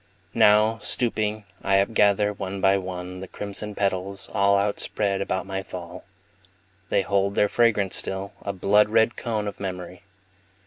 [0.33, 6.05] Now, stooping, I upgather, one by one, The crimson petals, all Outspread about my fall.
[6.89, 10.01] They hold their fragrance still, a blood red cone Of memory.